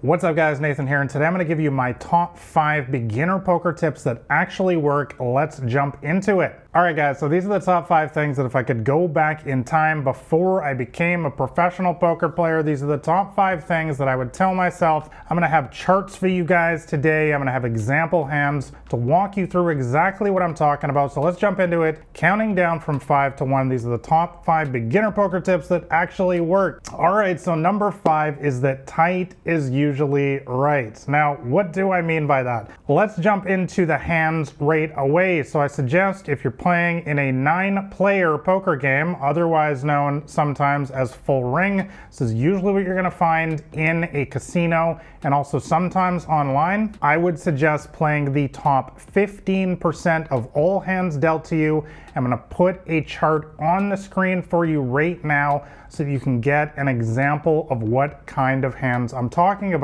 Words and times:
What's 0.00 0.22
up 0.22 0.36
guys, 0.36 0.60
Nathan 0.60 0.86
here, 0.86 1.00
and 1.00 1.10
today 1.10 1.24
I'm 1.24 1.34
going 1.34 1.44
to 1.44 1.48
give 1.48 1.58
you 1.58 1.72
my 1.72 1.90
top 1.94 2.38
5 2.38 2.92
beginner 2.92 3.40
poker 3.40 3.72
tips 3.72 4.04
that 4.04 4.22
actually 4.30 4.76
work. 4.76 5.16
Let's 5.18 5.58
jump 5.66 5.98
into 6.04 6.38
it. 6.38 6.54
Alright 6.72 6.94
guys, 6.94 7.18
so 7.18 7.28
these 7.28 7.44
are 7.46 7.48
the 7.48 7.58
top 7.58 7.88
5 7.88 8.12
things 8.12 8.36
that 8.36 8.46
if 8.46 8.54
I 8.54 8.62
could 8.62 8.84
go 8.84 9.08
back 9.08 9.46
in 9.46 9.64
time 9.64 10.04
before 10.04 10.62
I 10.62 10.72
became 10.74 11.24
a 11.24 11.30
professional 11.30 11.92
poker 11.92 12.28
player, 12.28 12.62
these 12.62 12.80
are 12.80 12.86
the 12.86 12.98
top 12.98 13.34
5 13.34 13.64
things 13.64 13.98
that 13.98 14.06
I 14.06 14.14
would 14.14 14.32
tell 14.32 14.54
myself. 14.54 15.10
I'm 15.28 15.36
going 15.36 15.42
to 15.42 15.48
have 15.48 15.72
charts 15.72 16.14
for 16.14 16.28
you 16.28 16.44
guys 16.44 16.86
today, 16.86 17.32
I'm 17.32 17.40
going 17.40 17.46
to 17.46 17.52
have 17.52 17.64
example 17.64 18.24
hands 18.24 18.70
to 18.90 18.96
walk 18.96 19.36
you 19.36 19.48
through 19.48 19.70
exactly 19.70 20.30
what 20.30 20.44
I'm 20.44 20.54
talking 20.54 20.90
about. 20.90 21.12
So 21.12 21.20
let's 21.20 21.40
jump 21.40 21.58
into 21.58 21.82
it. 21.82 22.02
Counting 22.14 22.54
down 22.54 22.78
from 22.78 23.00
5 23.00 23.34
to 23.36 23.44
1, 23.44 23.68
these 23.68 23.84
are 23.84 23.90
the 23.90 23.98
top 23.98 24.44
5 24.44 24.70
beginner 24.70 25.10
poker 25.10 25.40
tips 25.40 25.66
that 25.68 25.88
actually 25.90 26.40
work. 26.40 26.82
Alright, 26.92 27.40
so 27.40 27.56
number 27.56 27.90
5 27.90 28.44
is 28.44 28.60
that 28.60 28.86
tight 28.86 29.34
is 29.44 29.70
usually 29.70 29.87
usually 29.88 30.40
right. 30.46 30.96
Now, 31.08 31.36
what 31.36 31.72
do 31.72 31.92
I 31.92 32.02
mean 32.02 32.26
by 32.26 32.42
that? 32.42 32.70
Let's 32.88 33.16
jump 33.16 33.46
into 33.46 33.86
the 33.86 33.96
hands 33.96 34.52
right 34.60 34.92
away. 34.96 35.42
So 35.42 35.60
I 35.60 35.66
suggest 35.66 36.28
if 36.28 36.44
you're 36.44 36.50
playing 36.50 37.06
in 37.06 37.18
a 37.18 37.32
nine 37.32 37.88
player 37.90 38.36
poker 38.36 38.76
game, 38.76 39.16
otherwise 39.20 39.84
known 39.84 40.28
sometimes 40.28 40.90
as 40.90 41.14
full 41.14 41.44
ring, 41.44 41.90
this 42.10 42.20
is 42.20 42.34
usually 42.34 42.72
what 42.74 42.84
you're 42.84 42.96
gonna 42.96 43.10
find 43.10 43.62
in 43.72 44.08
a 44.12 44.26
casino 44.26 45.00
and 45.22 45.34
also 45.34 45.58
sometimes 45.58 46.26
online, 46.26 46.94
I 47.02 47.16
would 47.16 47.38
suggest 47.38 47.92
playing 47.92 48.32
the 48.32 48.48
top 48.48 49.00
15% 49.00 50.28
of 50.28 50.46
all 50.54 50.80
hands 50.80 51.16
dealt 51.16 51.44
to 51.46 51.56
you. 51.56 51.84
I'm 52.14 52.24
gonna 52.24 52.36
put 52.36 52.80
a 52.86 53.02
chart 53.02 53.54
on 53.58 53.88
the 53.88 53.96
screen 53.96 54.42
for 54.42 54.64
you 54.64 54.80
right 54.80 55.22
now 55.24 55.64
so 55.88 56.02
you 56.02 56.20
can 56.20 56.40
get 56.40 56.76
an 56.76 56.88
example 56.88 57.66
of 57.70 57.82
what 57.82 58.26
kind 58.26 58.64
of 58.64 58.74
hands 58.74 59.12
I'm 59.12 59.30
talking 59.30 59.74
about. 59.74 59.77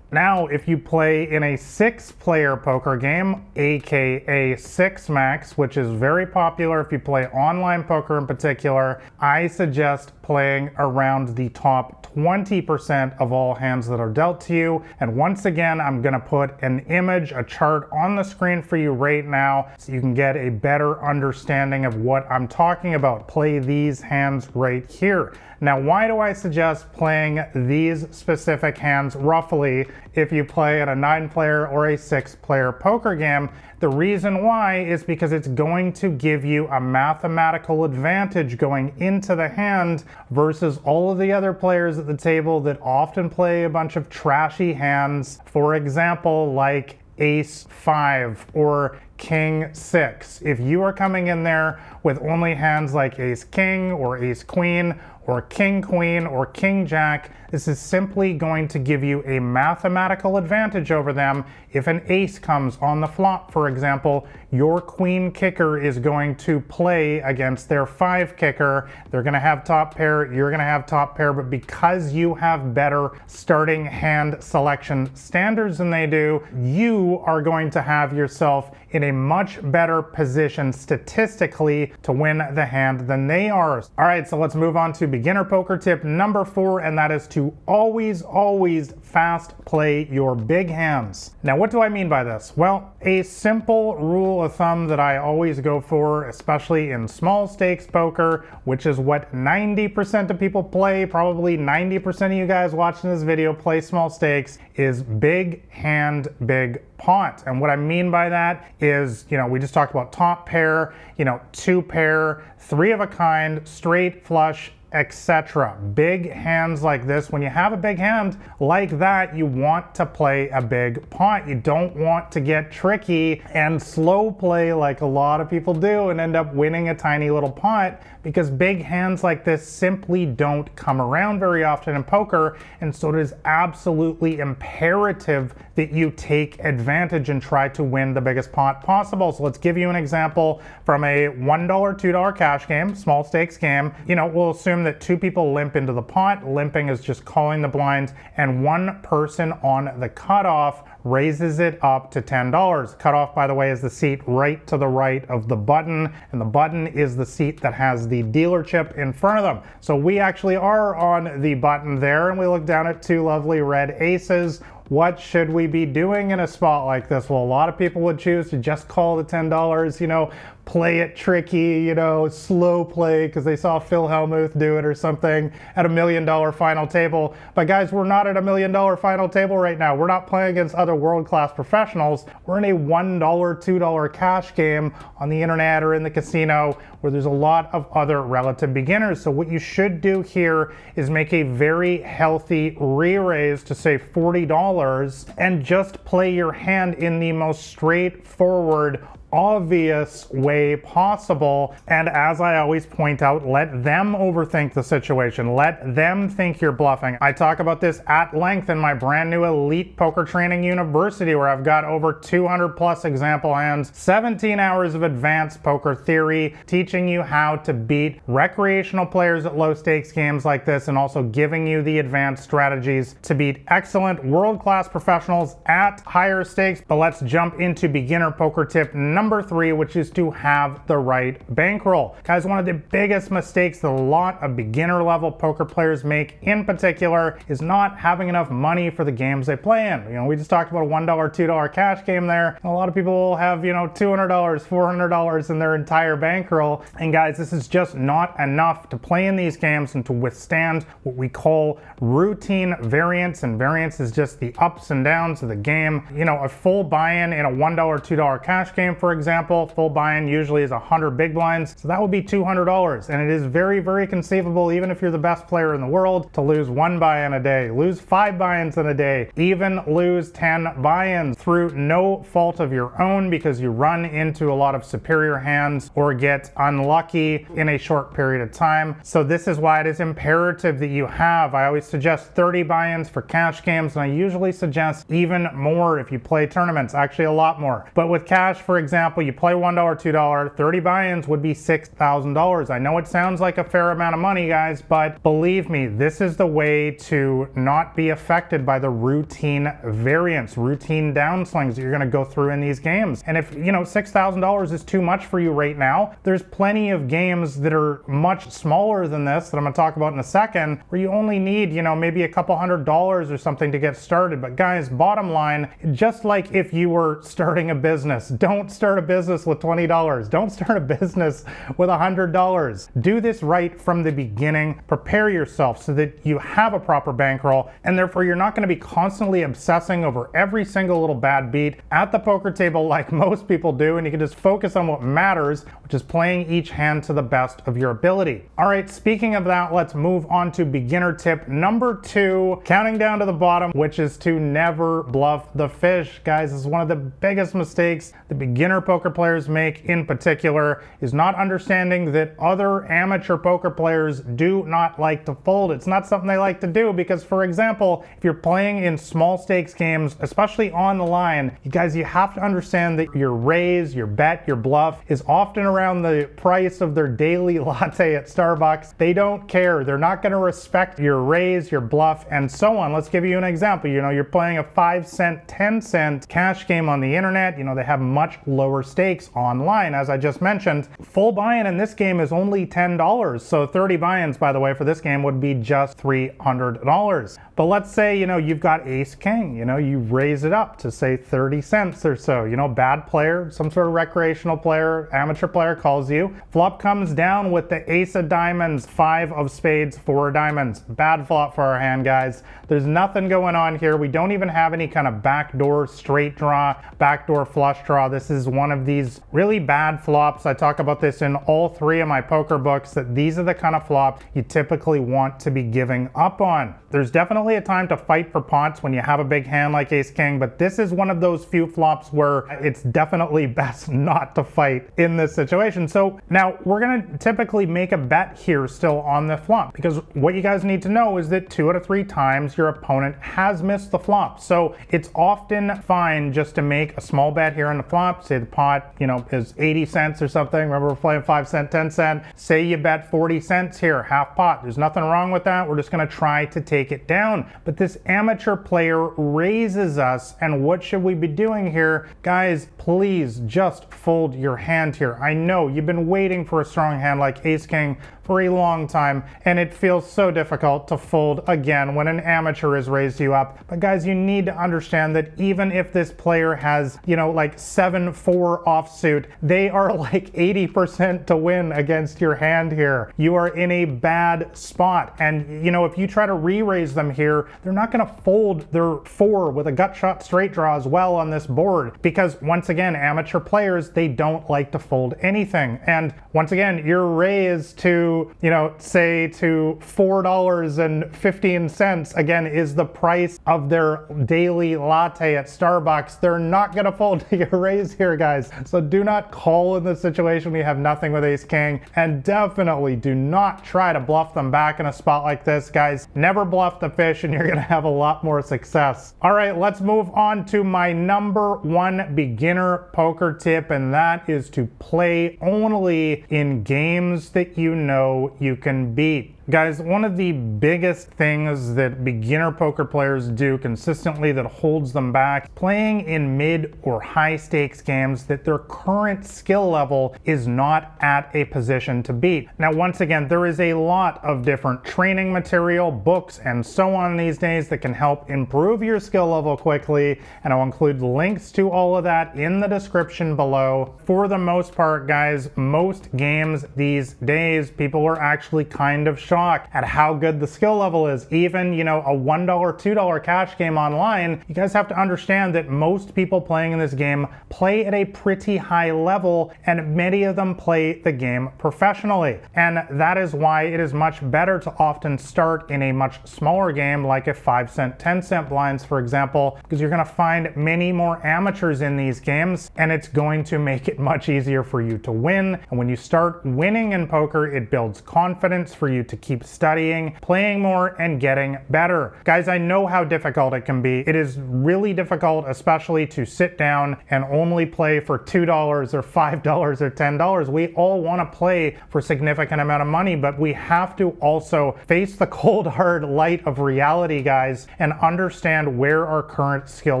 Now, 0.12 0.48
if 0.48 0.66
you 0.66 0.76
play 0.76 1.30
in 1.30 1.44
a 1.44 1.56
six 1.56 2.10
player 2.10 2.56
poker 2.56 2.96
game, 2.96 3.44
aka 3.54 4.56
Six 4.56 5.08
Max, 5.08 5.56
which 5.56 5.76
is 5.76 5.88
very 5.88 6.26
popular 6.26 6.80
if 6.80 6.90
you 6.90 6.98
play 6.98 7.28
online 7.28 7.84
poker 7.84 8.18
in 8.18 8.26
particular, 8.26 9.02
I 9.20 9.46
suggest 9.46 10.12
playing 10.22 10.72
around 10.78 11.36
the 11.36 11.48
top 11.50 12.00
20% 12.12 13.20
of 13.20 13.30
all 13.30 13.54
hands 13.54 13.86
that 13.86 14.00
are 14.00 14.10
dealt 14.10 14.40
to 14.42 14.54
you. 14.54 14.84
And 14.98 15.16
once 15.16 15.44
again, 15.44 15.80
I'm 15.80 16.02
gonna 16.02 16.18
put 16.18 16.60
an 16.60 16.80
image, 16.88 17.30
a 17.30 17.44
chart 17.44 17.88
on 17.92 18.16
the 18.16 18.24
screen 18.24 18.62
for 18.62 18.76
you 18.76 18.90
right 18.90 19.24
now 19.24 19.68
so 19.78 19.92
you 19.92 20.00
can 20.00 20.14
get 20.14 20.36
a 20.36 20.48
better 20.48 21.00
understanding 21.04 21.84
of 21.84 21.94
what 21.96 22.28
I'm 22.28 22.48
talking 22.48 22.94
about. 22.96 23.28
Play 23.28 23.60
these 23.60 24.00
hands 24.00 24.48
right 24.54 24.90
here. 24.90 25.34
Now, 25.62 25.78
why 25.78 26.06
do 26.06 26.20
I 26.20 26.32
suggest 26.32 26.90
playing 26.90 27.44
these 27.54 28.06
specific 28.16 28.78
hands 28.78 29.14
roughly 29.14 29.86
if 30.14 30.32
you 30.32 30.42
play 30.42 30.80
in 30.80 30.88
a 30.88 30.96
nine 30.96 31.28
player 31.28 31.66
or 31.66 31.88
a 31.88 31.98
six 31.98 32.34
player 32.34 32.72
poker 32.72 33.14
game? 33.14 33.50
The 33.80 33.88
reason 33.88 34.42
why 34.42 34.80
is 34.80 35.04
because 35.04 35.32
it's 35.32 35.48
going 35.48 35.92
to 35.94 36.08
give 36.08 36.46
you 36.46 36.66
a 36.68 36.80
mathematical 36.80 37.84
advantage 37.84 38.56
going 38.56 38.94
into 38.96 39.36
the 39.36 39.50
hand 39.50 40.04
versus 40.30 40.80
all 40.84 41.12
of 41.12 41.18
the 41.18 41.30
other 41.30 41.52
players 41.52 41.98
at 41.98 42.06
the 42.06 42.16
table 42.16 42.60
that 42.60 42.80
often 42.80 43.28
play 43.28 43.64
a 43.64 43.70
bunch 43.70 43.96
of 43.96 44.08
trashy 44.08 44.72
hands. 44.72 45.40
For 45.44 45.74
example, 45.74 46.54
like 46.54 47.00
ace 47.18 47.66
five 47.68 48.46
or 48.54 48.98
king 49.20 49.72
six. 49.74 50.40
If 50.42 50.58
you 50.58 50.82
are 50.82 50.92
coming 50.92 51.28
in 51.28 51.44
there 51.44 51.78
with 52.02 52.20
only 52.22 52.54
hands 52.54 52.94
like 52.94 53.20
ace 53.20 53.44
king 53.44 53.92
or 53.92 54.18
ace 54.18 54.42
queen 54.42 54.98
or 55.26 55.42
king 55.42 55.82
queen 55.82 56.26
or 56.26 56.46
king 56.46 56.86
jack, 56.86 57.30
this 57.50 57.68
is 57.68 57.78
simply 57.78 58.32
going 58.32 58.66
to 58.68 58.78
give 58.78 59.04
you 59.04 59.22
a 59.26 59.38
mathematical 59.40 60.36
advantage 60.36 60.90
over 60.90 61.12
them. 61.12 61.44
If 61.72 61.86
an 61.86 62.02
ace 62.08 62.38
comes 62.38 62.78
on 62.80 63.00
the 63.00 63.06
flop, 63.06 63.52
for 63.52 63.68
example, 63.68 64.26
your 64.50 64.80
queen 64.80 65.30
kicker 65.30 65.78
is 65.78 65.98
going 65.98 66.36
to 66.36 66.60
play 66.60 67.18
against 67.18 67.68
their 67.68 67.86
five 67.86 68.36
kicker. 68.36 68.88
They're 69.10 69.22
going 69.22 69.34
to 69.34 69.40
have 69.40 69.64
top 69.64 69.94
pair, 69.94 70.32
you're 70.32 70.50
going 70.50 70.60
to 70.60 70.64
have 70.64 70.86
top 70.86 71.16
pair, 71.16 71.32
but 71.32 71.50
because 71.50 72.12
you 72.12 72.34
have 72.34 72.72
better 72.72 73.10
starting 73.26 73.84
hand 73.84 74.36
selection 74.42 75.14
standards 75.14 75.78
than 75.78 75.90
they 75.90 76.06
do, 76.06 76.42
you 76.56 77.22
are 77.26 77.42
going 77.42 77.70
to 77.70 77.82
have 77.82 78.16
yourself 78.16 78.70
in 78.90 79.04
a 79.04 79.09
much 79.12 79.58
better 79.70 80.02
position 80.02 80.72
statistically 80.72 81.92
to 82.02 82.12
win 82.12 82.38
the 82.54 82.66
hand 82.66 83.00
than 83.06 83.26
they 83.26 83.48
are. 83.48 83.82
All 83.98 84.06
right, 84.06 84.26
so 84.26 84.38
let's 84.38 84.54
move 84.54 84.76
on 84.76 84.92
to 84.94 85.06
beginner 85.06 85.44
poker 85.44 85.76
tip 85.76 86.04
number 86.04 86.44
four, 86.44 86.80
and 86.80 86.96
that 86.98 87.10
is 87.10 87.26
to 87.28 87.54
always, 87.66 88.22
always 88.22 88.92
fast 89.02 89.54
play 89.64 90.08
your 90.10 90.34
big 90.34 90.68
hands. 90.68 91.32
Now, 91.42 91.56
what 91.56 91.70
do 91.70 91.80
I 91.80 91.88
mean 91.88 92.08
by 92.08 92.24
this? 92.24 92.52
Well, 92.56 92.92
a 93.02 93.22
simple 93.22 93.96
rule 93.96 94.42
of 94.42 94.54
thumb 94.54 94.86
that 94.88 95.00
I 95.00 95.18
always 95.18 95.60
go 95.60 95.80
for, 95.80 96.28
especially 96.28 96.90
in 96.90 97.08
small 97.08 97.46
stakes 97.46 97.86
poker, 97.86 98.46
which 98.64 98.86
is 98.86 98.98
what 98.98 99.32
90% 99.32 100.30
of 100.30 100.38
people 100.38 100.62
play, 100.62 101.06
probably 101.06 101.56
90% 101.56 102.26
of 102.26 102.32
you 102.32 102.46
guys 102.46 102.74
watching 102.74 103.10
this 103.10 103.22
video 103.22 103.54
play 103.54 103.80
small 103.80 104.10
stakes, 104.10 104.58
is 104.76 105.02
big 105.02 105.68
hand, 105.70 106.28
big 106.46 106.82
pot. 106.98 107.42
And 107.46 107.60
what 107.60 107.70
I 107.70 107.76
mean 107.76 108.10
by 108.10 108.28
that 108.28 108.72
is, 108.80 108.99
you 109.28 109.36
know, 109.36 109.46
we 109.46 109.58
just 109.58 109.74
talked 109.74 109.92
about 109.92 110.12
top 110.12 110.46
pair, 110.46 110.94
you 111.16 111.24
know, 111.24 111.40
two 111.52 111.82
pair, 111.82 112.42
three 112.58 112.92
of 112.92 113.00
a 113.00 113.06
kind, 113.06 113.66
straight 113.66 114.24
flush, 114.24 114.72
etc. 114.92 115.76
Big 115.94 116.30
hands 116.30 116.82
like 116.82 117.06
this, 117.06 117.30
when 117.30 117.42
you 117.42 117.48
have 117.48 117.72
a 117.72 117.76
big 117.76 117.98
hand 117.98 118.38
like 118.58 118.98
that, 118.98 119.36
you 119.36 119.46
want 119.46 119.94
to 119.94 120.06
play 120.06 120.48
a 120.50 120.60
big 120.60 121.08
pot. 121.10 121.46
You 121.46 121.54
don't 121.54 121.94
want 121.96 122.32
to 122.32 122.40
get 122.40 122.72
tricky 122.72 123.42
and 123.52 123.80
slow 123.80 124.30
play 124.30 124.72
like 124.72 125.00
a 125.00 125.06
lot 125.06 125.40
of 125.40 125.48
people 125.48 125.74
do 125.74 126.10
and 126.10 126.20
end 126.20 126.36
up 126.36 126.52
winning 126.54 126.88
a 126.88 126.94
tiny 126.94 127.30
little 127.30 127.50
pot 127.50 128.02
because 128.22 128.50
big 128.50 128.82
hands 128.82 129.24
like 129.24 129.44
this 129.44 129.66
simply 129.66 130.26
don't 130.26 130.74
come 130.76 131.00
around 131.00 131.40
very 131.40 131.64
often 131.64 131.96
in 131.96 132.04
poker. 132.04 132.58
And 132.80 132.94
so 132.94 133.14
it 133.14 133.20
is 133.20 133.34
absolutely 133.44 134.40
imperative 134.40 135.54
that 135.76 135.92
you 135.92 136.10
take 136.10 136.58
advantage 136.62 137.30
and 137.30 137.40
try 137.40 137.68
to 137.70 137.82
win 137.82 138.12
the 138.12 138.20
biggest 138.20 138.52
pot 138.52 138.82
possible. 138.84 139.32
So 139.32 139.42
let's 139.42 139.58
give 139.58 139.78
you 139.78 139.88
an 139.88 139.96
example 139.96 140.60
from 140.84 141.04
a 141.04 141.28
$1, 141.28 141.68
$2 141.68 142.36
cash 142.36 142.68
game, 142.68 142.94
small 142.94 143.24
stakes 143.24 143.56
game. 143.56 143.92
You 144.06 144.16
know, 144.16 144.26
we'll 144.26 144.50
assume 144.50 144.79
assume 144.80 144.84
that 144.84 145.00
two 145.00 145.18
people 145.18 145.52
limp 145.52 145.76
into 145.76 145.92
the 145.92 146.02
pot. 146.02 146.46
Limping 146.46 146.88
is 146.88 147.00
just 147.00 147.24
calling 147.24 147.60
the 147.60 147.68
blinds, 147.68 148.12
and 148.36 148.64
one 148.64 149.00
person 149.02 149.52
on 149.62 150.00
the 150.00 150.08
cutoff 150.08 150.84
raises 151.04 151.58
it 151.58 151.78
up 151.82 152.10
to 152.10 152.22
$10. 152.22 152.98
Cutoff, 152.98 153.34
by 153.34 153.46
the 153.46 153.54
way, 153.54 153.70
is 153.70 153.80
the 153.80 153.90
seat 153.90 154.20
right 154.26 154.66
to 154.66 154.78
the 154.78 154.86
right 154.86 155.28
of 155.28 155.48
the 155.48 155.56
button, 155.56 156.12
and 156.32 156.40
the 156.40 156.44
button 156.46 156.86
is 156.86 157.16
the 157.16 157.26
seat 157.26 157.60
that 157.60 157.74
has 157.74 158.08
the 158.08 158.22
dealer 158.22 158.62
chip 158.62 158.96
in 158.96 159.12
front 159.12 159.38
of 159.38 159.44
them. 159.44 159.70
So 159.80 159.96
we 159.96 160.18
actually 160.18 160.56
are 160.56 160.96
on 160.96 161.40
the 161.42 161.54
button 161.54 162.00
there, 162.00 162.30
and 162.30 162.38
we 162.38 162.46
look 162.46 162.64
down 162.64 162.86
at 162.86 163.02
two 163.02 163.22
lovely 163.22 163.60
red 163.60 163.96
aces 164.00 164.62
what 164.90 165.20
should 165.20 165.48
we 165.48 165.68
be 165.68 165.86
doing 165.86 166.32
in 166.32 166.40
a 166.40 166.48
spot 166.48 166.84
like 166.84 167.08
this? 167.08 167.30
Well, 167.30 167.44
a 167.44 167.46
lot 167.46 167.68
of 167.68 167.78
people 167.78 168.02
would 168.02 168.18
choose 168.18 168.50
to 168.50 168.56
just 168.56 168.88
call 168.88 169.16
the 169.16 169.22
$10, 169.22 170.00
you 170.00 170.08
know, 170.08 170.32
play 170.64 171.00
it 171.00 171.16
tricky, 171.16 171.82
you 171.82 171.94
know, 171.94 172.28
slow 172.28 172.84
play 172.84 173.26
because 173.26 173.44
they 173.44 173.56
saw 173.56 173.78
Phil 173.78 174.06
Hellmuth 174.06 174.58
do 174.58 174.78
it 174.78 174.84
or 174.84 174.94
something 174.94 175.52
at 175.76 175.86
a 175.86 175.88
million 175.88 176.24
dollar 176.24 176.52
final 176.52 176.86
table. 176.86 177.34
But 177.54 177.66
guys, 177.66 177.92
we're 177.92 178.04
not 178.04 178.26
at 178.26 178.36
a 178.36 178.42
million 178.42 178.70
dollar 178.70 178.96
final 178.96 179.28
table 179.28 179.56
right 179.56 179.78
now. 179.78 179.96
We're 179.96 180.06
not 180.06 180.26
playing 180.26 180.52
against 180.52 180.74
other 180.74 180.94
world 180.94 181.26
class 181.26 181.52
professionals. 181.52 182.26
We're 182.46 182.58
in 182.58 182.64
a 182.64 182.78
$1, 182.78 183.18
$2 183.18 184.12
cash 184.12 184.54
game 184.54 184.94
on 185.18 185.28
the 185.28 185.42
internet 185.42 185.82
or 185.82 185.94
in 185.94 186.02
the 186.02 186.10
casino 186.10 186.78
where 187.00 187.10
there's 187.10 187.26
a 187.26 187.30
lot 187.30 187.72
of 187.72 187.86
other 187.92 188.22
relative 188.22 188.74
beginners. 188.74 189.22
So 189.22 189.30
what 189.30 189.50
you 189.50 189.58
should 189.58 190.00
do 190.00 190.22
here 190.22 190.74
is 190.96 191.10
make 191.10 191.32
a 191.32 191.42
very 191.42 192.02
healthy 192.02 192.76
re-raise 192.78 193.62
to 193.64 193.74
say 193.74 193.98
$40 193.98 195.34
and 195.38 195.64
just 195.64 196.04
play 196.04 196.32
your 196.32 196.52
hand 196.52 196.94
in 196.94 197.18
the 197.18 197.32
most 197.32 197.66
straightforward 197.66 199.06
obvious 199.32 200.28
way 200.30 200.76
possible. 200.76 201.74
And 201.88 202.08
as 202.08 202.40
I 202.40 202.58
always 202.58 202.86
point 202.86 203.22
out, 203.22 203.46
let 203.46 203.82
them 203.82 204.14
overthink 204.14 204.74
the 204.74 204.82
situation. 204.82 205.54
Let 205.54 205.94
them 205.94 206.28
think 206.28 206.60
you're 206.60 206.72
bluffing. 206.72 207.16
I 207.20 207.32
talk 207.32 207.60
about 207.60 207.80
this 207.80 208.00
at 208.06 208.36
length 208.36 208.70
in 208.70 208.78
my 208.78 208.94
brand 208.94 209.30
new 209.30 209.44
Elite 209.44 209.96
Poker 209.96 210.24
Training 210.24 210.64
University, 210.64 211.34
where 211.34 211.48
I've 211.48 211.64
got 211.64 211.84
over 211.84 212.12
200 212.12 212.70
plus 212.70 213.04
example 213.04 213.54
hands, 213.54 213.90
17 213.94 214.58
hours 214.58 214.94
of 214.94 215.02
advanced 215.02 215.62
poker 215.62 215.94
theory, 215.94 216.56
teaching 216.66 217.08
you 217.08 217.22
how 217.22 217.56
to 217.56 217.72
beat 217.72 218.20
recreational 218.26 219.06
players 219.06 219.46
at 219.46 219.56
low 219.56 219.74
stakes 219.74 220.12
games 220.12 220.44
like 220.44 220.64
this, 220.64 220.88
and 220.88 220.98
also 220.98 221.22
giving 221.22 221.66
you 221.66 221.82
the 221.82 221.98
advanced 221.98 222.42
strategies 222.42 223.16
to 223.22 223.34
beat 223.34 223.62
excellent 223.68 224.24
world 224.24 224.60
class 224.60 224.88
professionals 224.88 225.56
at 225.66 226.00
higher 226.00 226.44
stakes. 226.44 226.82
But 226.86 226.96
let's 226.96 227.20
jump 227.20 227.60
into 227.60 227.88
beginner 227.88 228.30
poker 228.30 228.64
tip 228.64 228.94
number 228.94 229.19
number 229.20 229.42
three, 229.42 229.70
which 229.74 229.96
is 229.96 230.10
to 230.10 230.30
have 230.30 230.86
the 230.86 230.96
right 230.96 231.42
bankroll. 231.54 232.16
Guys, 232.24 232.46
one 232.46 232.58
of 232.58 232.64
the 232.64 232.72
biggest 232.72 233.30
mistakes 233.30 233.80
that 233.80 233.88
a 233.88 233.90
lot 233.90 234.42
of 234.42 234.56
beginner 234.56 235.02
level 235.02 235.30
poker 235.30 235.66
players 235.66 236.04
make 236.04 236.38
in 236.40 236.64
particular 236.64 237.38
is 237.46 237.60
not 237.60 237.98
having 237.98 238.30
enough 238.30 238.50
money 238.50 238.88
for 238.88 239.04
the 239.04 239.12
games 239.12 239.46
they 239.46 239.56
play 239.56 239.88
in. 239.88 240.02
You 240.04 240.14
know, 240.14 240.24
we 240.24 240.36
just 240.36 240.48
talked 240.48 240.70
about 240.70 240.84
a 240.84 240.86
$1, 240.86 241.04
$2 241.04 241.72
cash 241.74 242.06
game 242.06 242.26
there. 242.26 242.58
A 242.64 242.70
lot 242.70 242.88
of 242.88 242.94
people 242.94 243.12
will 243.12 243.36
have, 243.36 243.62
you 243.62 243.74
know, 243.74 243.88
$200, 243.88 244.26
$400 244.26 245.50
in 245.50 245.58
their 245.58 245.74
entire 245.74 246.16
bankroll. 246.16 246.82
And 246.98 247.12
guys, 247.12 247.36
this 247.36 247.52
is 247.52 247.68
just 247.68 247.94
not 247.94 248.40
enough 248.40 248.88
to 248.88 248.96
play 248.96 249.26
in 249.26 249.36
these 249.36 249.58
games 249.58 249.96
and 249.96 250.06
to 250.06 250.14
withstand 250.14 250.84
what 251.02 251.14
we 251.14 251.28
call 251.28 251.78
routine 252.00 252.74
variance. 252.80 253.42
And 253.42 253.58
variance 253.58 254.00
is 254.00 254.12
just 254.12 254.40
the 254.40 254.54
ups 254.56 254.90
and 254.90 255.04
downs 255.04 255.42
of 255.42 255.50
the 255.50 255.56
game. 255.56 256.04
You 256.14 256.24
know, 256.24 256.38
a 256.38 256.48
full 256.48 256.82
buy-in 256.82 257.34
in 257.34 257.44
a 257.44 257.50
$1, 257.50 257.76
$2 257.76 258.42
cash 258.42 258.74
game, 258.74 258.96
for 258.96 259.09
example, 259.12 259.66
full 259.68 259.90
buy-in 259.90 260.28
usually 260.28 260.62
is 260.62 260.70
100 260.70 261.10
big 261.12 261.34
blinds. 261.34 261.74
So 261.78 261.88
that 261.88 262.00
would 262.00 262.10
be 262.10 262.22
$200. 262.22 263.08
And 263.08 263.22
it 263.22 263.34
is 263.34 263.44
very, 263.44 263.80
very 263.80 264.06
conceivable, 264.06 264.72
even 264.72 264.90
if 264.90 265.02
you're 265.02 265.10
the 265.10 265.18
best 265.18 265.46
player 265.46 265.74
in 265.74 265.80
the 265.80 265.86
world, 265.86 266.32
to 266.34 266.40
lose 266.40 266.68
one 266.68 266.98
buy-in 266.98 267.34
a 267.34 267.42
day, 267.42 267.70
lose 267.70 268.00
five 268.00 268.38
buy-ins 268.38 268.76
in 268.76 268.86
a 268.86 268.94
day, 268.94 269.30
even 269.36 269.82
lose 269.86 270.30
10 270.32 270.80
buy-ins 270.82 271.36
through 271.36 271.70
no 271.70 272.22
fault 272.22 272.60
of 272.60 272.72
your 272.72 273.00
own 273.00 273.30
because 273.30 273.60
you 273.60 273.70
run 273.70 274.04
into 274.04 274.52
a 274.52 274.54
lot 274.54 274.74
of 274.74 274.84
superior 274.84 275.38
hands 275.38 275.90
or 275.94 276.14
get 276.14 276.52
unlucky 276.56 277.46
in 277.56 277.70
a 277.70 277.78
short 277.78 278.14
period 278.14 278.42
of 278.42 278.52
time. 278.52 278.96
So 279.02 279.24
this 279.24 279.48
is 279.48 279.58
why 279.58 279.80
it 279.80 279.86
is 279.86 280.00
imperative 280.00 280.78
that 280.78 280.88
you 280.88 281.06
have, 281.06 281.54
I 281.54 281.66
always 281.66 281.84
suggest 281.84 282.32
30 282.34 282.62
buy-ins 282.64 283.08
for 283.08 283.22
cash 283.22 283.62
games, 283.62 283.96
and 283.96 284.02
I 284.02 284.06
usually 284.06 284.52
suggest 284.52 285.10
even 285.10 285.48
more 285.54 285.98
if 285.98 286.12
you 286.12 286.18
play 286.18 286.46
tournaments, 286.46 286.94
actually 286.94 287.24
a 287.26 287.32
lot 287.32 287.60
more. 287.60 287.90
But 287.94 288.08
with 288.08 288.26
cash, 288.26 288.58
for 288.58 288.78
example, 288.78 288.99
you 289.20 289.32
play 289.32 289.52
$1, 289.52 289.74
$2, 289.74 290.56
30 290.56 290.80
buy-ins 290.80 291.28
would 291.28 291.42
be 291.42 291.54
$6,000. 291.54 292.70
I 292.70 292.78
know 292.78 292.98
it 292.98 293.06
sounds 293.06 293.40
like 293.40 293.58
a 293.58 293.64
fair 293.64 293.90
amount 293.90 294.14
of 294.14 294.20
money, 294.20 294.48
guys, 294.48 294.82
but 294.82 295.22
believe 295.22 295.68
me, 295.70 295.86
this 295.86 296.20
is 296.20 296.36
the 296.36 296.46
way 296.46 296.90
to 296.92 297.48
not 297.54 297.96
be 297.96 298.10
affected 298.10 298.64
by 298.64 298.78
the 298.78 298.90
routine 298.90 299.72
variance, 299.84 300.56
routine 300.56 301.14
downswings 301.14 301.74
that 301.74 301.82
you're 301.82 301.92
gonna 301.92 302.06
go 302.06 302.24
through 302.24 302.50
in 302.50 302.60
these 302.60 302.78
games. 302.78 303.22
And 303.26 303.36
if, 303.36 303.54
you 303.54 303.72
know, 303.72 303.82
$6,000 303.82 304.72
is 304.72 304.84
too 304.84 305.02
much 305.02 305.26
for 305.26 305.40
you 305.40 305.52
right 305.52 305.76
now, 305.76 306.14
there's 306.22 306.42
plenty 306.42 306.90
of 306.90 307.08
games 307.08 307.60
that 307.60 307.72
are 307.72 308.02
much 308.06 308.50
smaller 308.50 309.06
than 309.06 309.24
this 309.24 309.50
that 309.50 309.56
I'm 309.56 309.64
gonna 309.64 309.74
talk 309.74 309.96
about 309.96 310.12
in 310.12 310.18
a 310.18 310.24
second, 310.24 310.80
where 310.88 311.00
you 311.00 311.10
only 311.10 311.38
need, 311.38 311.72
you 311.72 311.82
know, 311.82 311.94
maybe 311.94 312.22
a 312.22 312.28
couple 312.28 312.56
hundred 312.56 312.84
dollars 312.84 313.30
or 313.30 313.38
something 313.38 313.72
to 313.72 313.78
get 313.78 313.96
started. 313.96 314.40
But 314.40 314.56
guys, 314.56 314.88
bottom 314.88 315.30
line, 315.30 315.68
just 315.92 316.24
like 316.24 316.52
if 316.52 316.72
you 316.72 316.90
were 316.90 317.20
starting 317.22 317.70
a 317.70 317.74
business, 317.74 318.28
don't 318.28 318.70
start 318.70 318.89
a 318.98 319.02
business 319.02 319.46
with 319.46 319.60
$20. 319.60 320.30
Don't 320.30 320.50
start 320.50 320.76
a 320.76 320.80
business 320.80 321.44
with 321.76 321.88
$100. 321.88 322.88
Do 323.00 323.20
this 323.20 323.42
right 323.42 323.80
from 323.80 324.02
the 324.02 324.12
beginning. 324.12 324.80
Prepare 324.86 325.30
yourself 325.30 325.82
so 325.82 325.94
that 325.94 326.18
you 326.24 326.38
have 326.38 326.74
a 326.74 326.80
proper 326.80 327.12
bankroll 327.12 327.70
and 327.84 327.98
therefore 327.98 328.24
you're 328.24 328.36
not 328.36 328.54
going 328.54 328.68
to 328.68 328.74
be 328.74 328.80
constantly 328.80 329.42
obsessing 329.42 330.04
over 330.04 330.30
every 330.34 330.64
single 330.64 331.00
little 331.00 331.14
bad 331.14 331.50
beat 331.52 331.76
at 331.90 332.12
the 332.12 332.18
poker 332.18 332.50
table 332.50 332.86
like 332.86 333.12
most 333.20 333.46
people 333.46 333.72
do 333.72 333.96
and 333.96 334.06
you 334.06 334.10
can 334.10 334.20
just 334.20 334.34
focus 334.34 334.76
on 334.76 334.86
what 334.86 335.02
matters, 335.02 335.64
which 335.82 335.94
is 335.94 336.02
playing 336.02 336.50
each 336.50 336.70
hand 336.70 337.02
to 337.04 337.12
the 337.12 337.22
best 337.22 337.62
of 337.66 337.76
your 337.76 337.90
ability. 337.90 338.44
All 338.58 338.68
right, 338.68 338.88
speaking 338.88 339.34
of 339.34 339.44
that, 339.44 339.72
let's 339.72 339.94
move 339.94 340.26
on 340.30 340.52
to 340.52 340.64
beginner 340.64 341.12
tip 341.12 341.48
number 341.48 342.00
two, 342.00 342.60
counting 342.64 342.98
down 342.98 343.18
to 343.18 343.24
the 343.24 343.32
bottom, 343.32 343.70
which 343.72 343.98
is 343.98 344.16
to 344.18 344.38
never 344.38 345.02
bluff 345.04 345.52
the 345.54 345.68
fish. 345.68 346.20
Guys, 346.24 346.52
is 346.52 346.66
one 346.66 346.80
of 346.80 346.88
the 346.88 346.96
biggest 346.96 347.54
mistakes 347.54 348.12
the 348.28 348.34
beginner 348.34 348.79
poker 348.80 349.10
players 349.10 349.48
make 349.48 349.84
in 349.84 350.06
particular 350.06 350.82
is 351.00 351.12
not 351.12 351.34
understanding 351.34 352.12
that 352.12 352.34
other 352.38 352.90
amateur 352.90 353.36
poker 353.36 353.70
players 353.70 354.20
do 354.20 354.64
not 354.66 355.00
like 355.00 355.24
to 355.26 355.34
fold. 355.44 355.72
It's 355.72 355.86
not 355.86 356.06
something 356.06 356.28
they 356.28 356.36
like 356.36 356.60
to 356.60 356.66
do 356.66 356.92
because, 356.92 357.24
for 357.24 357.44
example, 357.44 358.04
if 358.16 358.24
you're 358.24 358.34
playing 358.34 358.84
in 358.84 358.96
small 358.96 359.38
stakes 359.38 359.74
games, 359.74 360.16
especially 360.20 360.70
on 360.70 360.98
the 360.98 361.04
line, 361.04 361.56
you 361.64 361.70
guys, 361.70 361.96
you 361.96 362.04
have 362.04 362.34
to 362.34 362.44
understand 362.44 362.98
that 362.98 363.14
your 363.14 363.32
raise, 363.32 363.94
your 363.94 364.06
bet, 364.06 364.44
your 364.46 364.56
bluff 364.56 365.02
is 365.08 365.22
often 365.26 365.64
around 365.64 366.02
the 366.02 366.30
price 366.36 366.80
of 366.80 366.94
their 366.94 367.08
daily 367.08 367.58
latte 367.58 368.14
at 368.14 368.26
Starbucks. 368.26 368.96
They 368.96 369.12
don't 369.12 369.48
care. 369.48 369.84
They're 369.84 369.98
not 369.98 370.22
going 370.22 370.32
to 370.32 370.38
respect 370.38 370.98
your 370.98 371.22
raise, 371.22 371.70
your 371.70 371.80
bluff, 371.80 372.26
and 372.30 372.50
so 372.50 372.78
on. 372.78 372.92
Let's 372.92 373.08
give 373.08 373.24
you 373.24 373.38
an 373.38 373.44
example. 373.44 373.90
You 373.90 374.02
know, 374.02 374.10
you're 374.10 374.24
playing 374.24 374.58
a 374.58 374.64
5 374.64 375.06
cent, 375.06 375.48
10 375.48 375.82
cent 375.82 376.28
cash 376.28 376.66
game 376.66 376.88
on 376.88 377.00
the 377.00 377.14
internet. 377.14 377.58
You 377.58 377.64
know, 377.64 377.74
they 377.74 377.84
have 377.84 378.00
much 378.00 378.38
lower 378.46 378.69
stakes 378.82 379.30
online, 379.34 379.94
as 379.94 380.08
I 380.08 380.16
just 380.16 380.40
mentioned. 380.40 380.88
Full 381.02 381.32
buy-in 381.32 381.66
in 381.66 381.76
this 381.76 381.94
game 381.94 382.20
is 382.20 382.32
only 382.32 382.66
$10. 382.66 383.40
So 383.40 383.66
30 383.66 383.96
buy-ins, 383.96 384.38
by 384.38 384.52
the 384.52 384.60
way, 384.60 384.72
for 384.74 384.84
this 384.84 385.00
game 385.00 385.22
would 385.22 385.40
be 385.40 385.54
just 385.54 385.98
$300. 385.98 387.38
But 387.60 387.66
let's 387.66 387.92
say, 387.92 388.18
you 388.18 388.26
know, 388.26 388.38
you've 388.38 388.58
got 388.58 388.88
ace 388.88 389.14
king, 389.14 389.54
you 389.54 389.66
know, 389.66 389.76
you 389.76 389.98
raise 389.98 390.44
it 390.44 390.52
up 390.54 390.78
to 390.78 390.90
say 390.90 391.18
30 391.18 391.60
cents 391.60 392.06
or 392.06 392.16
so. 392.16 392.44
You 392.44 392.56
know, 392.56 392.68
bad 392.68 393.06
player, 393.06 393.50
some 393.50 393.70
sort 393.70 393.88
of 393.88 393.92
recreational 393.92 394.56
player, 394.56 395.14
amateur 395.14 395.46
player 395.46 395.74
calls 395.74 396.10
you. 396.10 396.34
Flop 396.52 396.80
comes 396.80 397.12
down 397.12 397.50
with 397.50 397.68
the 397.68 397.84
ace 397.92 398.14
of 398.14 398.30
diamonds, 398.30 398.86
five 398.86 399.30
of 399.32 399.50
spades, 399.50 399.98
four 399.98 400.30
diamonds. 400.30 400.80
Bad 400.80 401.26
flop 401.26 401.54
for 401.54 401.62
our 401.62 401.78
hand, 401.78 402.02
guys. 402.02 402.44
There's 402.66 402.86
nothing 402.86 403.28
going 403.28 403.56
on 403.56 403.78
here. 403.78 403.98
We 403.98 404.08
don't 404.08 404.32
even 404.32 404.48
have 404.48 404.72
any 404.72 404.88
kind 404.88 405.06
of 405.06 405.22
backdoor 405.22 405.86
straight 405.86 406.36
draw, 406.36 406.74
backdoor 406.96 407.44
flush 407.44 407.84
draw. 407.84 408.08
This 408.08 408.30
is 408.30 408.48
one 408.48 408.72
of 408.72 408.86
these 408.86 409.20
really 409.32 409.58
bad 409.58 410.02
flops. 410.02 410.46
I 410.46 410.54
talk 410.54 410.78
about 410.78 410.98
this 410.98 411.20
in 411.20 411.36
all 411.36 411.68
three 411.68 412.00
of 412.00 412.08
my 412.08 412.22
poker 412.22 412.56
books 412.56 412.92
that 412.92 413.14
these 413.14 413.38
are 413.38 413.42
the 413.42 413.52
kind 413.52 413.74
of 413.74 413.86
flops 413.86 414.24
you 414.34 414.42
typically 414.42 415.00
want 415.00 415.38
to 415.40 415.50
be 415.50 415.62
giving 415.62 416.08
up 416.14 416.40
on. 416.40 416.74
There's 416.90 417.10
definitely 417.10 417.49
a 417.56 417.60
time 417.60 417.88
to 417.88 417.96
fight 417.96 418.30
for 418.32 418.40
pots 418.40 418.82
when 418.82 418.92
you 418.92 419.00
have 419.00 419.20
a 419.20 419.24
big 419.24 419.46
hand 419.46 419.72
like 419.72 419.92
ace 419.92 420.10
king, 420.10 420.38
but 420.38 420.58
this 420.58 420.78
is 420.78 420.92
one 420.92 421.10
of 421.10 421.20
those 421.20 421.44
few 421.44 421.66
flops 421.66 422.12
where 422.12 422.46
it's 422.62 422.82
definitely 422.82 423.46
best 423.60 423.88
not 423.88 424.34
to 424.34 424.44
fight 424.44 424.88
in 424.96 425.16
this 425.16 425.34
situation. 425.34 425.86
So 425.88 426.20
now 426.30 426.58
we're 426.64 426.80
gonna 426.80 427.18
typically 427.18 427.66
make 427.66 427.92
a 427.92 427.98
bet 427.98 428.38
here 428.38 428.66
still 428.68 429.00
on 429.00 429.26
the 429.26 429.36
flop 429.36 429.74
because 429.74 429.98
what 430.14 430.34
you 430.34 430.42
guys 430.42 430.64
need 430.64 430.82
to 430.82 430.88
know 430.88 431.18
is 431.18 431.28
that 431.30 431.50
two 431.50 431.68
out 431.68 431.76
of 431.76 431.84
three 431.84 432.04
times 432.04 432.56
your 432.56 432.68
opponent 432.68 433.16
has 433.20 433.62
missed 433.62 433.90
the 433.90 433.98
flop. 433.98 434.40
So 434.40 434.76
it's 434.90 435.10
often 435.14 435.74
fine 435.82 436.32
just 436.32 436.54
to 436.56 436.62
make 436.62 436.96
a 436.96 437.00
small 437.00 437.30
bet 437.30 437.54
here 437.54 437.68
on 437.68 437.76
the 437.76 437.82
flop. 437.82 438.24
Say 438.24 438.38
the 438.38 438.46
pot, 438.46 438.94
you 438.98 439.06
know, 439.06 439.24
is 439.32 439.54
80 439.58 439.86
cents 439.86 440.22
or 440.22 440.28
something. 440.28 440.60
Remember 440.60 440.88
we're 440.88 440.96
playing 440.96 441.22
five 441.22 441.48
cent, 441.48 441.70
10 441.70 441.90
cent. 441.90 442.22
Say 442.36 442.64
you 442.64 442.76
bet 442.76 443.10
40 443.10 443.40
cents 443.40 443.78
here, 443.78 444.02
half 444.02 444.34
pot. 444.36 444.62
There's 444.62 444.78
nothing 444.78 445.02
wrong 445.02 445.30
with 445.30 445.44
that. 445.44 445.68
We're 445.68 445.76
just 445.76 445.90
gonna 445.90 446.06
try 446.06 446.46
to 446.46 446.60
take 446.60 446.92
it 446.92 447.06
down. 447.06 447.39
But 447.64 447.76
this 447.76 447.98
amateur 448.06 448.56
player 448.56 449.08
raises 449.10 449.98
us 449.98 450.34
and 450.40 450.64
what 450.64 450.82
should 450.82 451.02
we 451.02 451.14
be 451.14 451.28
doing 451.28 451.70
here? 451.70 452.08
Guys, 452.22 452.68
please 452.78 453.40
just 453.46 453.92
fold 453.92 454.34
your 454.34 454.56
hand 454.56 454.96
here. 454.96 455.14
I 455.22 455.34
know 455.34 455.68
you've 455.68 455.86
been 455.86 456.06
waiting 456.06 456.44
for 456.44 456.60
a 456.60 456.64
strong 456.64 456.98
hand 456.98 457.20
like 457.20 457.44
ace 457.44 457.66
king 457.66 457.98
a 458.38 458.48
long 458.48 458.86
time, 458.86 459.24
and 459.44 459.58
it 459.58 459.74
feels 459.74 460.10
so 460.10 460.30
difficult 460.30 460.86
to 460.88 460.96
fold 460.96 461.42
again 461.46 461.94
when 461.94 462.06
an 462.08 462.20
amateur 462.20 462.76
has 462.76 462.88
raised 462.88 463.20
you 463.20 463.34
up. 463.34 463.58
But 463.68 463.80
guys, 463.80 464.06
you 464.06 464.14
need 464.14 464.46
to 464.46 464.56
understand 464.56 465.16
that 465.16 465.32
even 465.38 465.72
if 465.72 465.92
this 465.92 466.12
player 466.12 466.54
has, 466.54 466.98
you 467.06 467.16
know, 467.16 467.30
like 467.30 467.56
7-4 467.56 468.64
offsuit, 468.64 469.26
they 469.42 469.68
are 469.68 469.92
like 469.96 470.32
80% 470.32 471.26
to 471.26 471.36
win 471.36 471.72
against 471.72 472.20
your 472.20 472.34
hand 472.34 472.72
here. 472.72 473.12
You 473.16 473.34
are 473.34 473.48
in 473.48 473.70
a 473.70 473.84
bad 473.84 474.56
spot. 474.56 475.16
And, 475.18 475.64
you 475.64 475.70
know, 475.70 475.84
if 475.84 475.98
you 475.98 476.06
try 476.06 476.26
to 476.26 476.34
re-raise 476.34 476.94
them 476.94 477.10
here, 477.10 477.48
they're 477.62 477.72
not 477.72 477.90
going 477.90 478.06
to 478.06 478.12
fold 478.22 478.70
their 478.72 478.96
four 479.04 479.50
with 479.50 479.66
a 479.66 479.72
gut 479.72 479.96
shot 479.96 480.22
straight 480.22 480.52
draw 480.52 480.76
as 480.76 480.86
well 480.86 481.14
on 481.14 481.30
this 481.30 481.46
board. 481.46 482.00
Because 482.02 482.40
once 482.42 482.68
again, 482.68 482.94
amateur 482.94 483.40
players, 483.40 483.90
they 483.90 484.08
don't 484.08 484.48
like 484.48 484.72
to 484.72 484.78
fold 484.78 485.14
anything. 485.20 485.80
And 485.86 486.14
once 486.32 486.52
again, 486.52 486.86
your 486.86 487.06
raise 487.06 487.72
to 487.74 488.19
you 488.42 488.50
know, 488.50 488.74
say 488.78 489.28
to 489.28 489.78
$4.15 489.80 492.16
again 492.16 492.46
is 492.46 492.74
the 492.74 492.84
price 492.84 493.38
of 493.46 493.68
their 493.68 494.06
daily 494.26 494.76
latte 494.76 495.36
at 495.36 495.46
Starbucks. 495.46 496.20
They're 496.20 496.38
not 496.38 496.74
going 496.74 496.86
to 496.86 496.92
fold 496.92 497.28
to 497.28 497.36
your 497.36 497.48
raise 497.50 497.92
here, 497.92 498.16
guys. 498.16 498.50
So 498.64 498.80
do 498.80 499.04
not 499.04 499.30
call 499.30 499.76
in 499.76 499.84
this 499.84 500.00
situation. 500.00 500.52
We 500.52 500.60
have 500.60 500.78
nothing 500.78 501.12
with 501.12 501.24
ace 501.24 501.44
king 501.44 501.80
and 501.96 502.22
definitely 502.22 502.96
do 502.96 503.14
not 503.14 503.64
try 503.64 503.92
to 503.92 504.00
bluff 504.00 504.34
them 504.34 504.50
back 504.50 504.80
in 504.80 504.86
a 504.86 504.92
spot 504.92 505.24
like 505.24 505.44
this, 505.44 505.70
guys. 505.70 506.08
Never 506.14 506.44
bluff 506.44 506.80
the 506.80 506.90
fish 506.90 507.24
and 507.24 507.32
you're 507.32 507.44
going 507.44 507.56
to 507.56 507.62
have 507.62 507.84
a 507.84 507.88
lot 507.88 508.24
more 508.24 508.42
success. 508.42 509.14
All 509.22 509.32
right, 509.32 509.56
let's 509.56 509.80
move 509.80 510.10
on 510.10 510.44
to 510.46 510.64
my 510.64 510.92
number 510.92 511.56
one 511.56 512.14
beginner 512.14 512.88
poker 512.92 513.32
tip, 513.32 513.70
and 513.70 513.92
that 513.94 514.28
is 514.28 514.50
to 514.50 514.66
play 514.78 515.38
only 515.40 516.24
in 516.30 516.62
games 516.62 517.30
that 517.30 517.56
you 517.56 517.74
know 517.74 517.99
you 518.40 518.56
can 518.56 518.94
beat. 518.94 519.39
Guys, 519.50 519.82
one 519.82 520.04
of 520.04 520.16
the 520.16 520.30
biggest 520.30 521.08
things 521.08 521.74
that 521.74 522.04
beginner 522.04 522.52
poker 522.52 522.84
players 522.84 523.26
do 523.26 523.58
consistently 523.58 524.30
that 524.30 524.46
holds 524.46 524.92
them 524.92 525.10
back, 525.10 525.52
playing 525.56 526.02
in 526.02 526.38
mid 526.38 526.78
or 526.82 527.00
high 527.00 527.34
stakes 527.34 527.82
games 527.82 528.26
that 528.26 528.44
their 528.44 528.58
current 528.58 529.26
skill 529.26 529.68
level 529.68 530.14
is 530.24 530.46
not 530.46 530.94
at 531.00 531.34
a 531.34 531.44
position 531.46 532.00
to 532.00 532.12
beat. 532.12 532.48
Now, 532.60 532.72
once 532.72 533.00
again, 533.00 533.26
there 533.26 533.44
is 533.44 533.58
a 533.58 533.74
lot 533.74 534.24
of 534.24 534.44
different 534.44 534.84
training 534.84 535.32
material, 535.32 535.90
books, 535.90 536.38
and 536.44 536.64
so 536.64 536.94
on 536.94 537.16
these 537.16 537.36
days 537.36 537.68
that 537.70 537.78
can 537.78 537.94
help 537.94 538.30
improve 538.30 538.84
your 538.84 539.00
skill 539.00 539.26
level 539.26 539.56
quickly, 539.56 540.20
and 540.44 540.52
I'll 540.52 540.62
include 540.62 541.02
links 541.02 541.50
to 541.52 541.70
all 541.70 541.96
of 541.96 542.04
that 542.04 542.36
in 542.36 542.60
the 542.60 542.68
description 542.68 543.34
below. 543.34 543.96
For 544.04 544.28
the 544.28 544.38
most 544.38 544.76
part, 544.76 545.08
guys, 545.08 545.50
most 545.56 546.14
games 546.16 546.66
these 546.76 547.14
days, 547.14 547.72
people 547.72 548.06
are 548.06 548.20
actually 548.20 548.66
kind 548.66 549.08
of 549.08 549.18
shocked 549.18 549.39
at 549.72 549.84
how 549.84 550.14
good 550.14 550.40
the 550.40 550.46
skill 550.46 550.76
level 550.76 551.06
is. 551.06 551.26
Even, 551.32 551.72
you 551.72 551.84
know, 551.84 552.00
a 552.02 552.14
$1, 552.14 552.46
$2 552.46 553.24
cash 553.24 553.56
game 553.56 553.76
online, 553.76 554.44
you 554.48 554.54
guys 554.54 554.72
have 554.72 554.88
to 554.88 555.00
understand 555.00 555.54
that 555.54 555.68
most 555.68 556.14
people 556.14 556.40
playing 556.40 556.72
in 556.72 556.78
this 556.78 556.94
game 556.94 557.26
play 557.48 557.84
at 557.84 557.94
a 557.94 558.04
pretty 558.04 558.56
high 558.56 558.90
level, 558.90 559.52
and 559.66 559.94
many 559.96 560.24
of 560.24 560.36
them 560.36 560.54
play 560.54 561.00
the 561.00 561.12
game 561.12 561.50
professionally. 561.58 562.38
And 562.54 562.78
that 562.90 563.16
is 563.16 563.32
why 563.32 563.64
it 563.64 563.80
is 563.80 563.94
much 563.94 564.18
better 564.30 564.58
to 564.60 564.70
often 564.78 565.16
start 565.16 565.70
in 565.70 565.82
a 565.82 565.92
much 565.92 566.26
smaller 566.26 566.72
game 566.72 567.06
like 567.06 567.26
a 567.26 567.34
5 567.34 567.70
cent, 567.70 567.98
10 567.98 568.22
cent 568.22 568.48
blinds, 568.48 568.84
for 568.84 568.98
example, 568.98 569.58
because 569.62 569.80
you're 569.80 569.90
going 569.90 570.04
to 570.04 570.12
find 570.12 570.54
many 570.56 570.92
more 570.92 571.24
amateurs 571.24 571.80
in 571.80 571.96
these 571.96 572.20
games, 572.20 572.70
and 572.76 572.92
it's 572.92 573.08
going 573.08 573.44
to 573.44 573.58
make 573.58 573.88
it 573.88 573.98
much 573.98 574.28
easier 574.28 574.62
for 574.62 574.82
you 574.82 574.98
to 574.98 575.12
win. 575.12 575.58
And 575.70 575.78
when 575.78 575.88
you 575.88 575.96
start 575.96 576.44
winning 576.44 576.92
in 576.92 577.06
poker, 577.06 577.46
it 577.46 577.70
builds 577.70 578.00
confidence 578.00 578.74
for 578.74 578.88
you 578.88 579.02
to 579.04 579.16
keep 579.16 579.29
studying, 579.42 580.16
playing 580.20 580.60
more, 580.60 581.00
and 581.00 581.20
getting 581.20 581.58
better. 581.70 582.16
Guys, 582.24 582.48
I 582.48 582.58
know 582.58 582.86
how 582.86 583.04
difficult 583.04 583.54
it 583.54 583.62
can 583.62 583.82
be. 583.82 584.00
It 584.06 584.16
is 584.16 584.38
really 584.38 584.92
difficult, 584.92 585.44
especially 585.48 586.06
to 586.08 586.24
sit 586.24 586.58
down 586.58 586.96
and 587.10 587.24
only 587.24 587.66
play 587.66 588.00
for 588.00 588.18
$2 588.18 588.94
or 588.94 589.02
$5 589.02 589.46
or 589.80 589.90
$10. 589.90 590.48
We 590.48 590.68
all 590.74 591.02
want 591.02 591.20
to 591.20 591.36
play 591.36 591.76
for 591.88 592.00
significant 592.00 592.60
amount 592.60 592.82
of 592.82 592.88
money, 592.88 593.16
but 593.16 593.38
we 593.38 593.52
have 593.52 593.96
to 593.96 594.10
also 594.20 594.78
face 594.86 595.16
the 595.16 595.26
cold 595.40 595.66
hard 595.66 596.04
light 596.04 596.46
of 596.46 596.58
reality, 596.58 597.22
guys, 597.22 597.66
and 597.78 597.92
understand 598.02 598.78
where 598.78 599.06
our 599.06 599.22
current 599.22 599.68
skill 599.68 600.00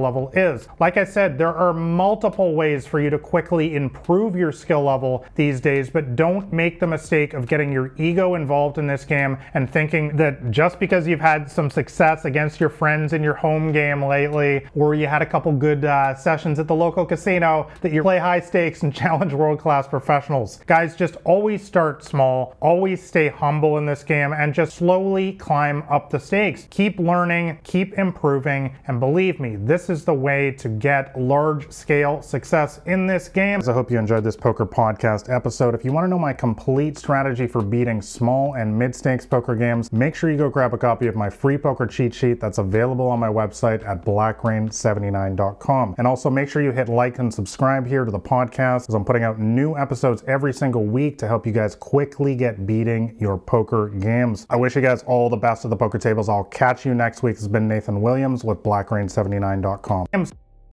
level 0.00 0.30
is. 0.34 0.68
Like 0.78 0.96
I 0.96 1.04
said, 1.04 1.38
there 1.38 1.54
are 1.54 1.72
multiple 1.72 2.54
ways 2.54 2.86
for 2.86 3.00
you 3.00 3.10
to 3.10 3.18
quickly 3.18 3.74
improve 3.76 4.36
your 4.36 4.52
skill 4.52 4.82
level 4.82 5.24
these 5.34 5.60
days, 5.60 5.90
but 5.90 6.16
don't 6.16 6.52
make 6.52 6.80
the 6.80 6.86
mistake 6.86 7.34
of 7.34 7.46
getting 7.46 7.72
your 7.72 7.92
ego 7.96 8.34
involved 8.34 8.78
in 8.78 8.86
this 8.86 9.04
game 9.04 9.19
and 9.54 9.70
thinking 9.70 10.16
that 10.16 10.50
just 10.50 10.78
because 10.78 11.06
you've 11.06 11.20
had 11.20 11.50
some 11.50 11.70
success 11.70 12.24
against 12.24 12.60
your 12.60 12.68
friends 12.68 13.12
in 13.12 13.22
your 13.22 13.34
home 13.34 13.72
game 13.72 14.04
lately, 14.04 14.66
or 14.74 14.94
you 14.94 15.06
had 15.06 15.22
a 15.22 15.26
couple 15.26 15.52
good 15.52 15.84
uh, 15.84 16.14
sessions 16.14 16.58
at 16.58 16.66
the 16.66 16.74
local 16.74 17.04
casino, 17.04 17.68
that 17.80 17.92
you 17.92 18.02
play 18.02 18.18
high 18.18 18.40
stakes 18.40 18.82
and 18.82 18.94
challenge 19.00 19.32
world 19.32 19.58
class 19.58 19.86
professionals. 19.86 20.60
Guys, 20.66 20.96
just 20.96 21.16
always 21.24 21.62
start 21.64 22.04
small, 22.04 22.56
always 22.60 23.02
stay 23.02 23.28
humble 23.28 23.78
in 23.78 23.86
this 23.86 24.02
game, 24.02 24.32
and 24.32 24.54
just 24.54 24.76
slowly 24.76 25.32
climb 25.32 25.82
up 25.90 26.10
the 26.10 26.18
stakes. 26.18 26.66
Keep 26.70 26.98
learning, 26.98 27.58
keep 27.64 27.94
improving, 27.98 28.74
and 28.86 29.00
believe 29.00 29.40
me, 29.40 29.56
this 29.56 29.90
is 29.90 30.04
the 30.04 30.14
way 30.14 30.50
to 30.52 30.68
get 30.68 31.18
large 31.20 31.70
scale 31.70 32.22
success 32.22 32.80
in 32.86 33.06
this 33.06 33.28
game. 33.28 33.60
I 33.66 33.72
hope 33.72 33.90
you 33.90 33.98
enjoyed 33.98 34.24
this 34.24 34.36
poker 34.36 34.66
podcast 34.66 35.32
episode. 35.34 35.74
If 35.74 35.84
you 35.84 35.92
want 35.92 36.04
to 36.04 36.08
know 36.08 36.18
my 36.18 36.32
complete 36.32 36.98
strategy 36.98 37.46
for 37.46 37.62
beating 37.62 38.02
small 38.02 38.54
and 38.54 38.76
mid 38.78 38.94
stakes 39.00 39.26
poker 39.26 39.56
games, 39.56 39.92
make 39.92 40.14
sure 40.14 40.30
you 40.30 40.36
go 40.36 40.48
grab 40.48 40.72
a 40.72 40.78
copy 40.78 41.08
of 41.08 41.16
my 41.16 41.28
free 41.28 41.58
poker 41.58 41.86
cheat 41.86 42.14
sheet 42.14 42.38
that's 42.38 42.58
available 42.58 43.08
on 43.08 43.18
my 43.18 43.28
website 43.28 43.84
at 43.86 44.04
blackrain79.com. 44.04 45.94
And 45.98 46.06
also 46.06 46.30
make 46.30 46.48
sure 46.48 46.62
you 46.62 46.70
hit 46.70 46.88
like 46.88 47.18
and 47.18 47.34
subscribe 47.34 47.86
here 47.86 48.04
to 48.04 48.10
the 48.10 48.20
podcast 48.20 48.88
as 48.88 48.94
I'm 48.94 49.04
putting 49.04 49.24
out 49.24 49.40
new 49.40 49.76
episodes 49.76 50.22
every 50.28 50.52
single 50.52 50.84
week 50.84 51.18
to 51.18 51.26
help 51.26 51.46
you 51.46 51.52
guys 51.52 51.74
quickly 51.74 52.36
get 52.36 52.66
beating 52.66 53.16
your 53.18 53.36
poker 53.38 53.88
games. 53.88 54.46
I 54.50 54.56
wish 54.56 54.76
you 54.76 54.82
guys 54.82 55.02
all 55.04 55.28
the 55.28 55.36
best 55.36 55.64
at 55.64 55.70
the 55.70 55.76
poker 55.76 55.98
tables. 55.98 56.28
I'll 56.28 56.44
catch 56.44 56.86
you 56.86 56.94
next 56.94 57.22
week. 57.22 57.34
This 57.34 57.42
has 57.42 57.48
been 57.48 57.66
Nathan 57.66 58.00
Williams 58.00 58.44
with 58.44 58.62
blackrain79.com. 58.62 60.06